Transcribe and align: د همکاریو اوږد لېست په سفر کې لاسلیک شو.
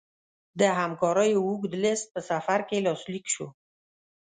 د 0.59 0.61
همکاریو 0.79 1.39
اوږد 1.47 1.73
لېست 1.83 2.07
په 2.13 2.19
سفر 2.29 2.59
کې 2.69 2.83
لاسلیک 2.85 3.25
شو. 3.33 3.47